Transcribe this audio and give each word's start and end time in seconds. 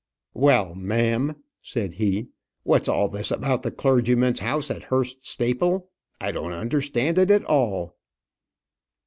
"Well, 0.33 0.73
ma'am," 0.73 1.35
said 1.61 1.93
he; 1.93 2.29
"what's 2.63 2.89
all 2.89 3.07
this 3.07 3.29
about 3.29 3.61
the 3.61 3.69
clergyman's 3.69 4.39
house 4.39 4.71
at 4.71 4.85
Hurst 4.85 5.27
Staple? 5.27 5.91
I 6.19 6.31
don't 6.31 6.53
understand 6.53 7.19
it 7.19 7.29
at 7.29 7.45
all." 7.45 7.95